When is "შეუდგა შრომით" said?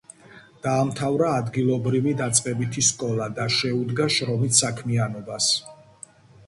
3.59-4.61